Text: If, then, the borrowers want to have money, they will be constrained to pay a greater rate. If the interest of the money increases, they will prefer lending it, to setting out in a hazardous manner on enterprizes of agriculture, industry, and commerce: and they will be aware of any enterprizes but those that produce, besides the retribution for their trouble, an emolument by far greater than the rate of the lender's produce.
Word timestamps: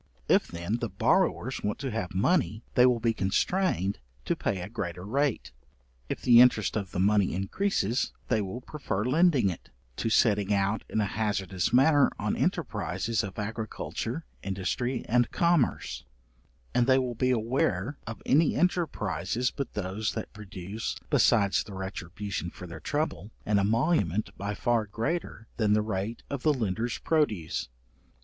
If, 0.27 0.47
then, 0.47 0.77
the 0.77 0.89
borrowers 0.89 1.61
want 1.61 1.77
to 1.77 1.91
have 1.91 2.15
money, 2.15 2.63
they 2.73 2.87
will 2.87 2.99
be 2.99 3.13
constrained 3.13 3.99
to 4.25 4.35
pay 4.35 4.59
a 4.61 4.67
greater 4.67 5.05
rate. 5.05 5.51
If 6.09 6.23
the 6.23 6.41
interest 6.41 6.75
of 6.75 6.89
the 6.89 6.99
money 6.99 7.35
increases, 7.35 8.11
they 8.27 8.41
will 8.41 8.61
prefer 8.61 9.05
lending 9.05 9.51
it, 9.51 9.69
to 9.97 10.09
setting 10.09 10.51
out 10.51 10.83
in 10.89 11.01
a 11.01 11.05
hazardous 11.05 11.71
manner 11.71 12.09
on 12.17 12.33
enterprizes 12.33 13.23
of 13.23 13.37
agriculture, 13.37 14.25
industry, 14.41 15.05
and 15.07 15.29
commerce: 15.29 16.03
and 16.73 16.87
they 16.87 16.97
will 16.97 17.13
be 17.13 17.29
aware 17.29 17.99
of 18.07 18.23
any 18.25 18.53
enterprizes 18.55 19.53
but 19.55 19.75
those 19.75 20.13
that 20.13 20.33
produce, 20.33 20.95
besides 21.11 21.63
the 21.63 21.75
retribution 21.75 22.49
for 22.49 22.65
their 22.65 22.79
trouble, 22.79 23.29
an 23.45 23.59
emolument 23.59 24.35
by 24.35 24.55
far 24.55 24.87
greater 24.87 25.45
than 25.57 25.73
the 25.73 25.83
rate 25.83 26.23
of 26.27 26.41
the 26.41 26.53
lender's 26.55 26.97
produce. 26.97 27.69